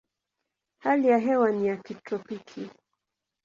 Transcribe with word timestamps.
Hali 0.79 1.07
ya 1.07 1.17
hewa 1.17 1.51
ni 1.51 1.67
ya 1.67 1.77
kitropiki. 1.77 2.69